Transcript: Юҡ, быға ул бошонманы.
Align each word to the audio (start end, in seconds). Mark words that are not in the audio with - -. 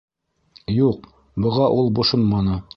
Юҡ, 0.77 1.05
быға 1.45 1.71
ул 1.81 1.95
бошонманы. 2.01 2.63